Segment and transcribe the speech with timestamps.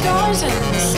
[0.00, 0.89] Stars in the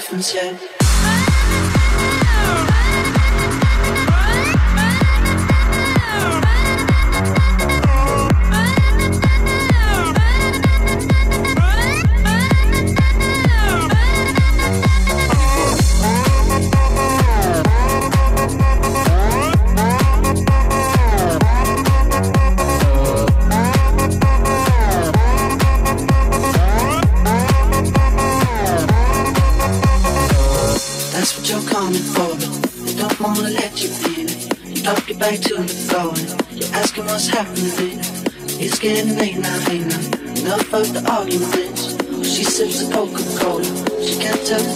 [0.00, 0.56] fonctionne.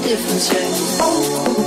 [0.08, 1.57] Different yeah.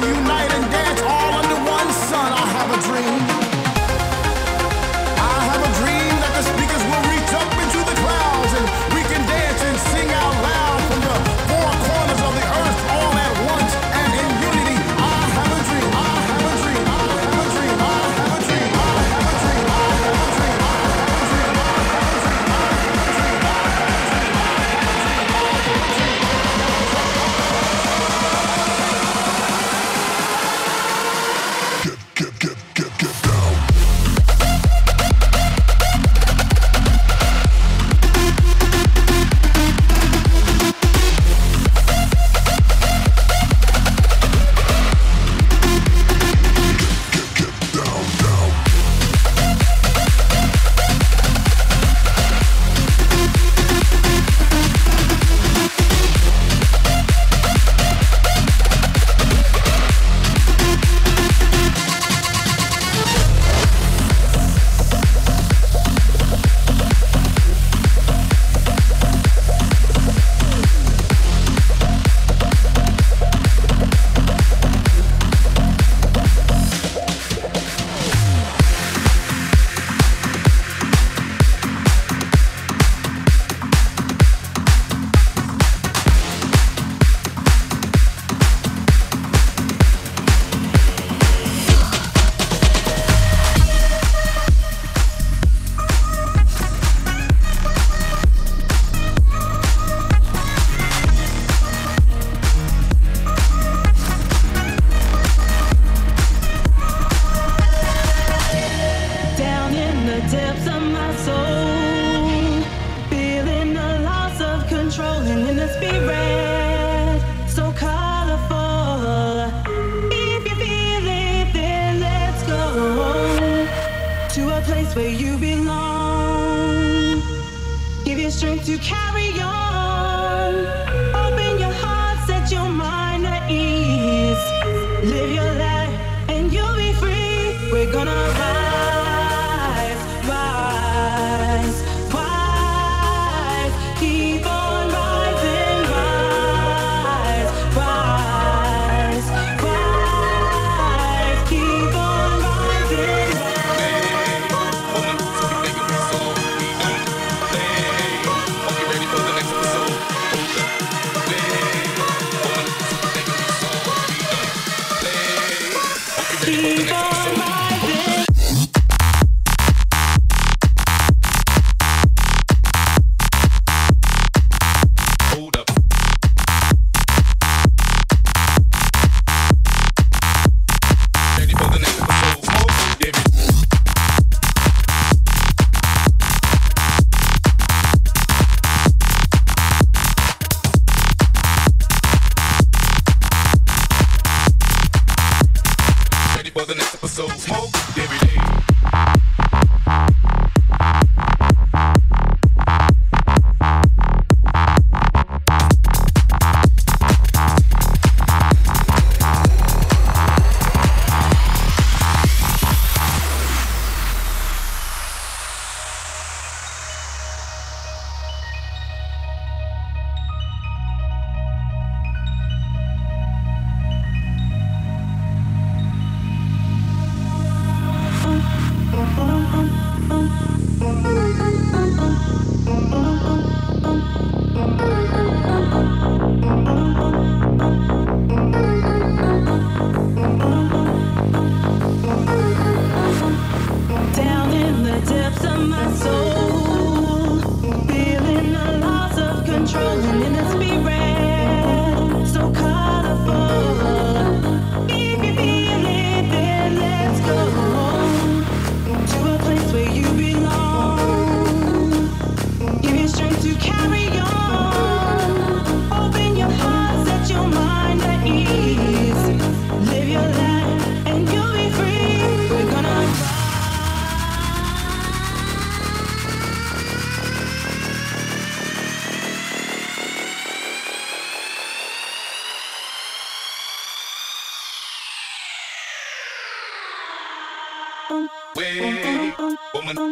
[0.00, 0.57] Together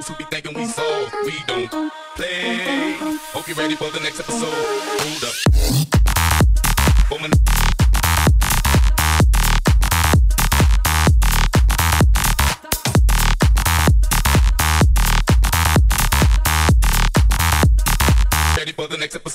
[0.09, 1.11] who be thinking we sold.
[1.25, 2.97] We don't play.
[3.33, 4.53] Hope you ready for the next episode.
[4.53, 5.86] Hold up.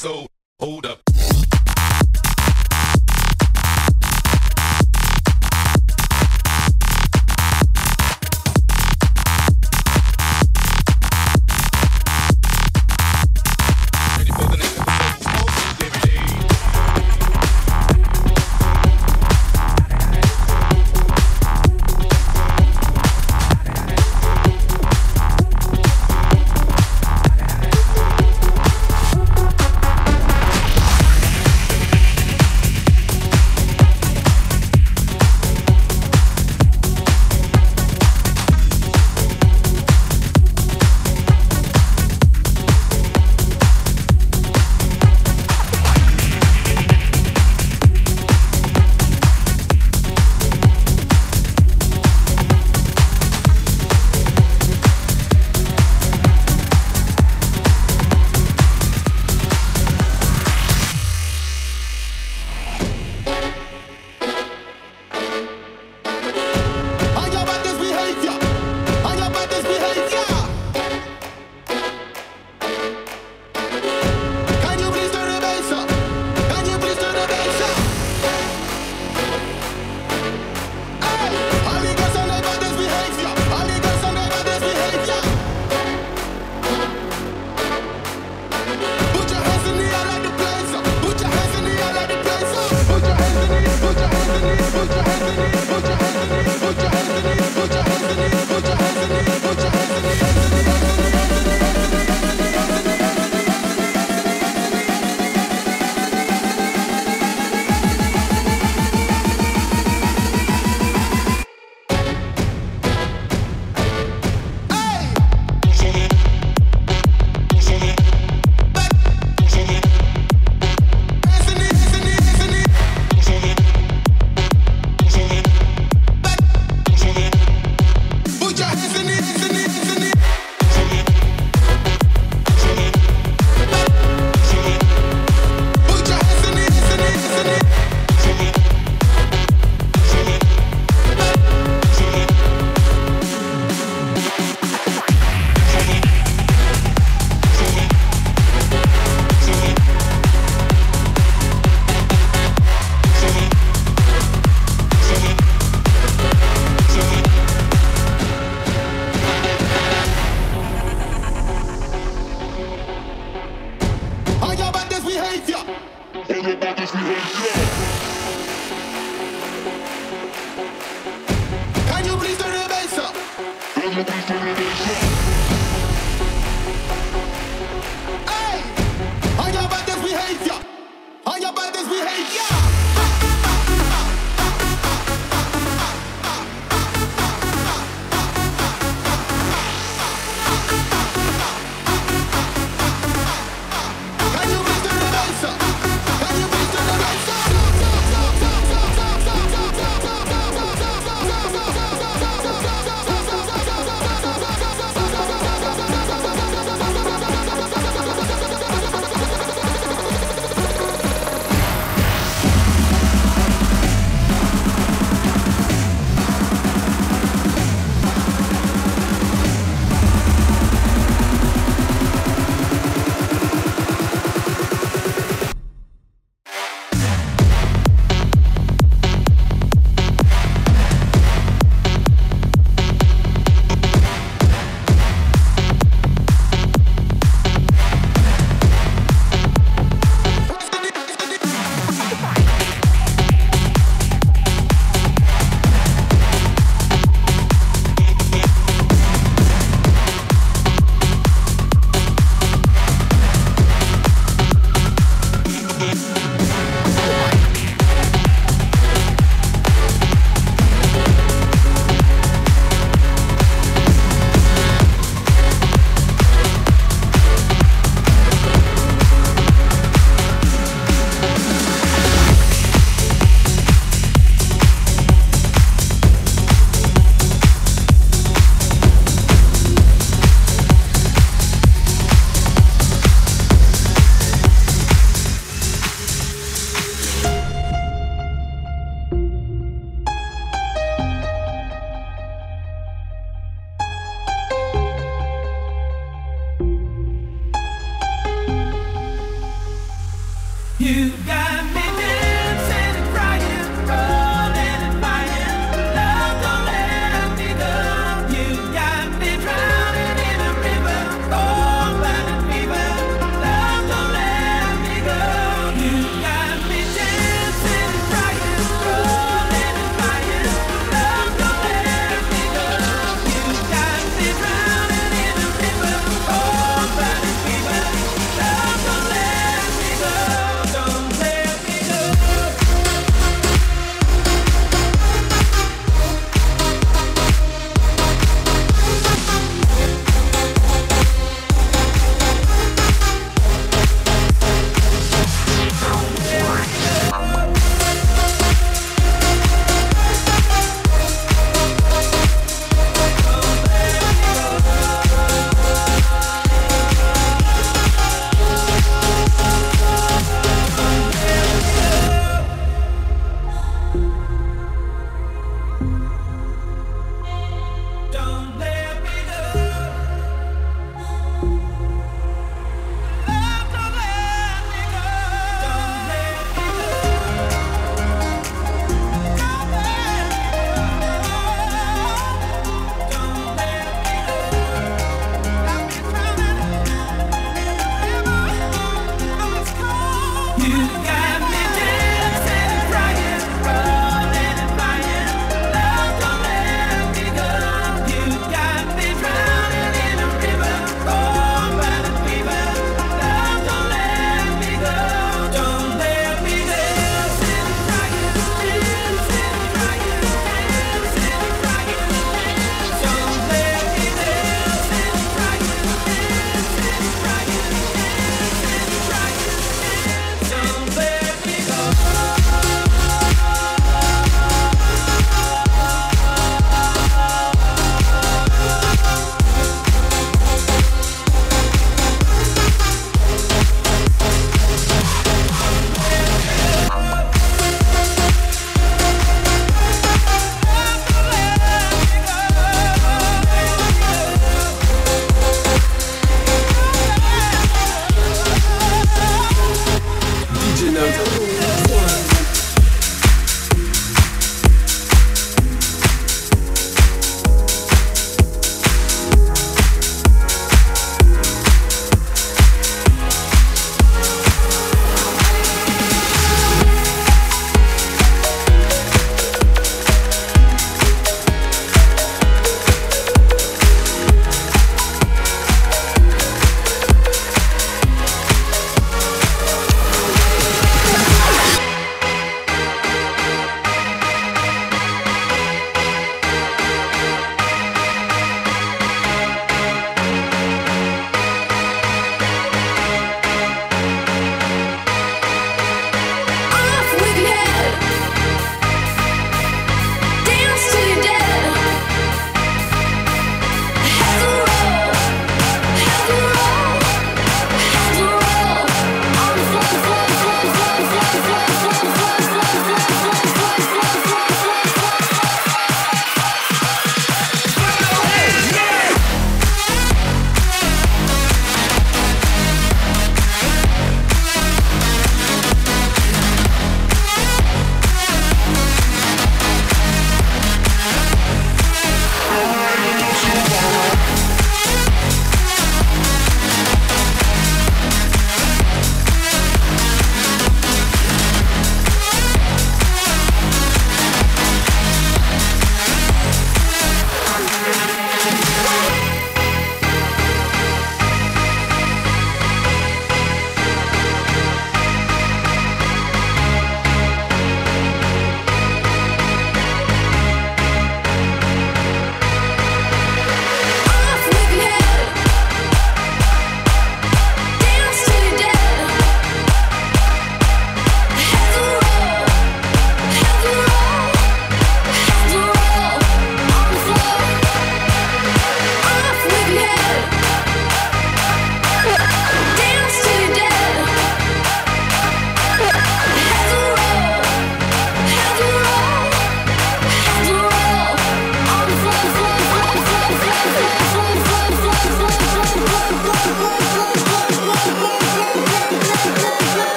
[0.00, 0.26] so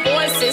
[0.00, 0.51] voices.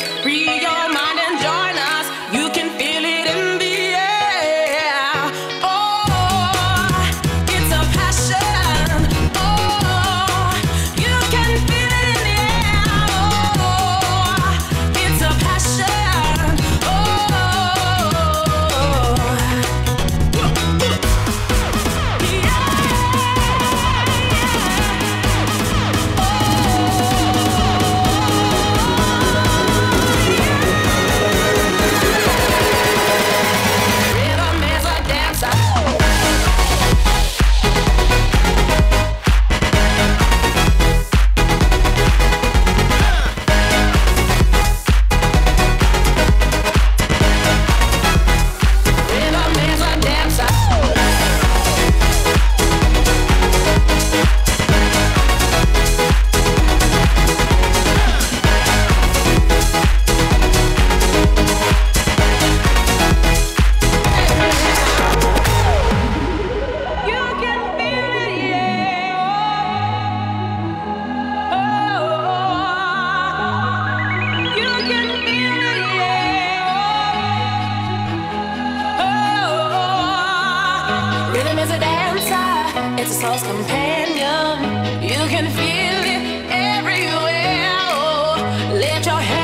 [89.06, 89.39] your head.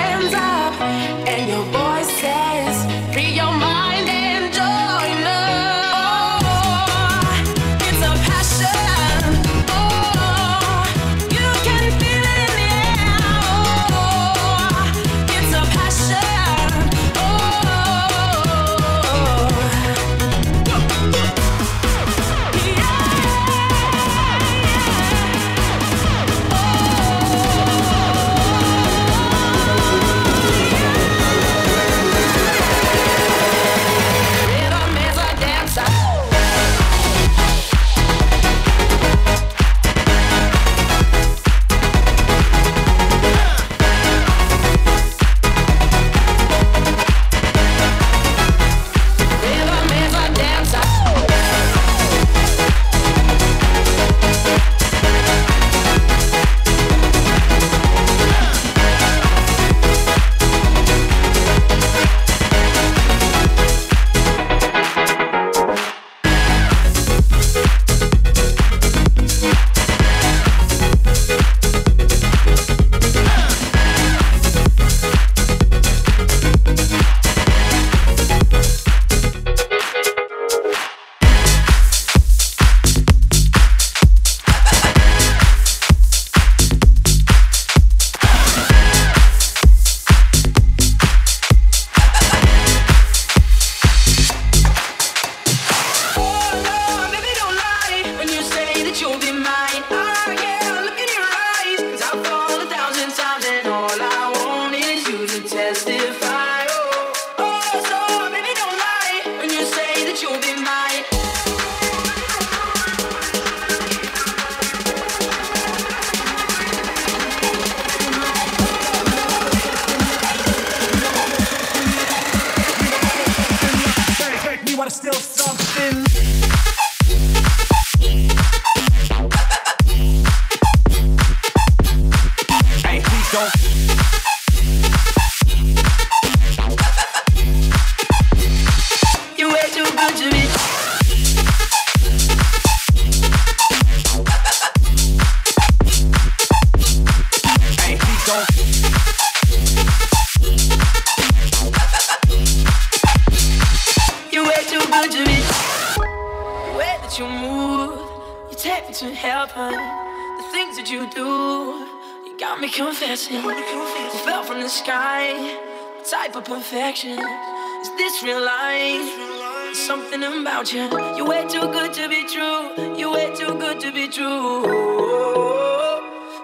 [170.73, 171.17] about you.
[171.17, 172.95] You way too good to be true.
[172.97, 174.25] You way too good to be true.
[174.65, 176.01] Oh,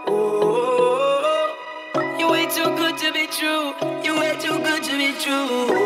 [0.08, 1.56] oh,
[1.96, 3.74] oh, you way too good to be true.
[4.04, 5.81] You way too good to be true.